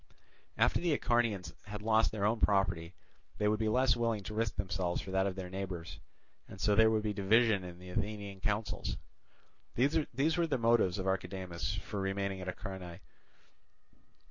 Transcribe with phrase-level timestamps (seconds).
[0.57, 2.95] After the Acharnians had lost their own property
[3.37, 5.99] they would be less willing to risk themselves for that of their neighbours;
[6.47, 8.97] and so there would be division in the Athenian counsels.
[9.75, 12.99] These were the motives of Archidamus for remaining at Acharnae.